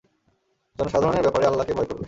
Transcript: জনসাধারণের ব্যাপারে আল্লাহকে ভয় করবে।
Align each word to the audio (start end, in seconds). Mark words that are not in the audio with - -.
জনসাধারণের 0.79 1.23
ব্যাপারে 1.23 1.45
আল্লাহকে 1.45 1.73
ভয় 1.73 1.85
করবে। 1.85 1.99